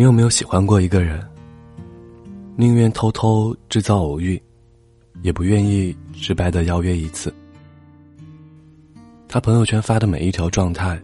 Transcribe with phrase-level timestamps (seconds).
[0.00, 1.22] 你有没有喜欢过一个人？
[2.56, 4.42] 宁愿偷偷制造偶遇，
[5.20, 7.30] 也不愿意直白的邀约一次。
[9.28, 10.98] 他朋友圈发的每一条状态，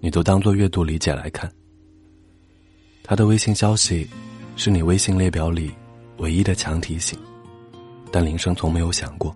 [0.00, 1.48] 你都当做阅读理解来看。
[3.04, 4.04] 他的微信消息，
[4.56, 5.70] 是你微信列表里
[6.16, 7.16] 唯一的强提醒，
[8.10, 9.32] 但铃声从没有响过。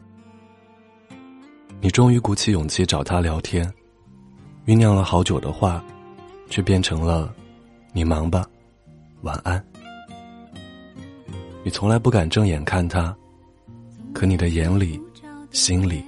[1.80, 3.72] 你终于鼓起勇气找他聊天，
[4.66, 5.80] 酝酿了好久的话，
[6.48, 7.32] 却变成了
[7.94, 8.44] “你忙吧”。
[9.22, 9.62] 晚安。
[11.62, 13.14] 你从来不敢正眼看他，
[14.14, 14.98] 可你的眼里、
[15.50, 16.02] 心里，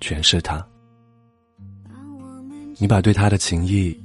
[0.00, 0.64] 全是他。
[2.76, 3.98] 你把对他的情谊，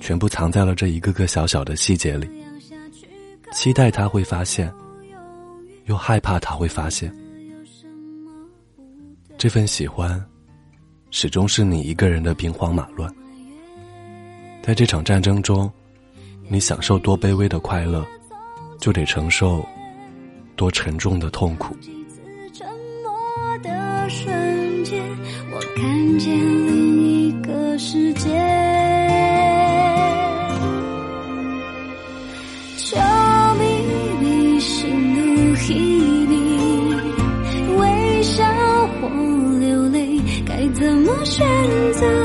[0.00, 2.28] 全部藏在了这一个个小小的细节里，
[3.52, 4.72] 期待他会发现，
[5.86, 7.14] 又害怕他会发现。
[9.38, 10.22] 这份喜欢，
[11.10, 13.08] 始终是你一个人的兵荒马乱。
[14.60, 15.70] 在这场战争中。
[16.52, 18.04] 你享受多卑微的快乐，
[18.80, 19.64] 就得承受
[20.56, 21.76] 多沉重的痛苦。
[21.76, 22.20] 几次
[22.52, 22.66] 沉
[23.04, 25.00] 默的瞬间，
[25.52, 28.28] 我看见另一个世界。
[32.76, 32.98] 求
[33.56, 33.62] 咪
[34.20, 36.96] 咪心如稀米，
[37.78, 38.44] 微笑
[39.00, 39.08] 或
[39.60, 41.46] 流泪，该怎么选
[41.92, 42.19] 择？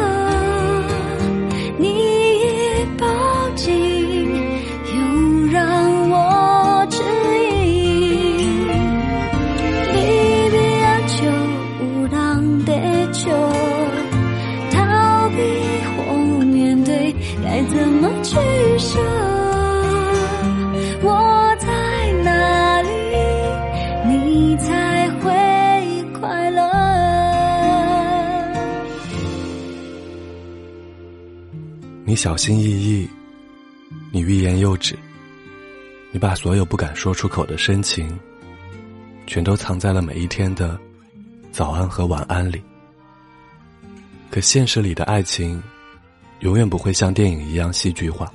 [17.76, 18.36] 怎么取
[18.80, 18.98] 舍？
[21.04, 21.68] 我在
[22.24, 22.90] 哪里，
[24.08, 25.30] 你才会
[26.18, 26.62] 快乐
[32.06, 33.10] 你小心翼翼，
[34.10, 34.98] 你欲言又止，
[36.12, 38.18] 你把所有不敢说出口的深情，
[39.28, 40.80] 全都藏在了每一天的
[41.52, 42.62] 早安和晚安里。
[44.32, 45.62] 可现实里的爱情，
[46.40, 48.32] 永远不会像电影一样戏剧化。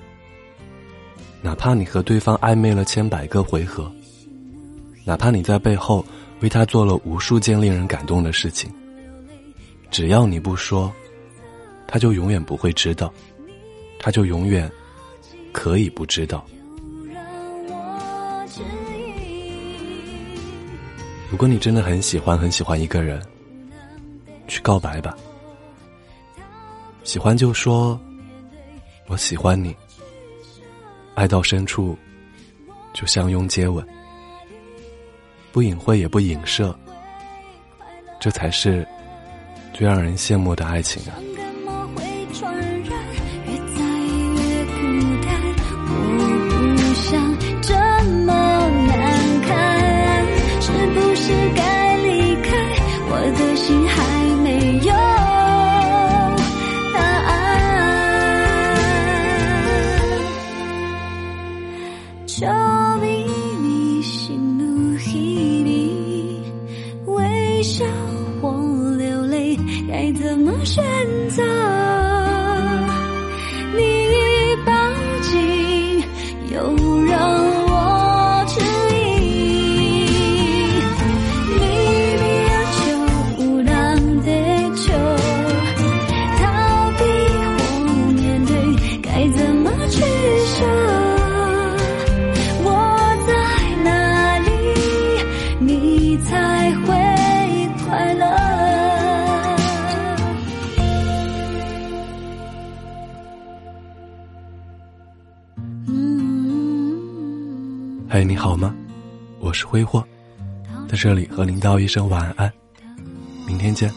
[1.42, 3.90] 哪怕你和对方暧昧了千百个回合，
[5.04, 6.04] 哪怕你在背后
[6.40, 8.70] 为他做了无数件令人感动的事情，
[9.90, 10.92] 只要你不说，
[11.86, 13.12] 他就永远不会知道。
[14.02, 14.70] 他就永远
[15.52, 16.42] 可以不知道。
[21.30, 23.22] 如果你真的很喜欢很喜欢一个人，
[24.48, 25.14] 去告白吧。
[27.10, 28.00] 喜欢就说
[29.08, 29.74] “我喜欢你”，
[31.16, 31.98] 爱到深处
[32.94, 33.84] 就相拥接吻，
[35.50, 36.72] 不隐晦也不影射，
[38.20, 38.86] 这才是
[39.72, 41.18] 最让人羡慕的爱情啊！
[62.40, 62.46] 着
[63.02, 63.26] 迷
[63.60, 65.12] 你心怒嘿
[65.62, 66.42] 你
[67.04, 67.84] 微笑
[68.40, 68.50] 或
[68.96, 69.54] 流泪
[69.86, 70.82] 该怎么选
[71.28, 71.69] 择？
[108.12, 108.74] 嗨，你好吗？
[109.38, 110.04] 我是挥霍，
[110.88, 112.52] 在这里和您道一声晚安，
[113.46, 113.88] 明天见。